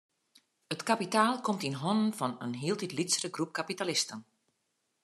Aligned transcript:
It 0.75 0.81
kapitaal 0.89 1.35
komt 1.45 1.65
yn 1.67 1.79
hannen 1.83 2.13
fan 2.19 2.35
in 2.45 2.59
hieltyd 2.61 2.95
lytsere 2.97 3.29
groep 3.35 3.51
kapitalisten. 3.59 4.19